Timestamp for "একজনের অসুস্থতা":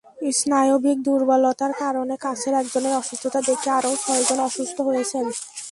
2.53-3.39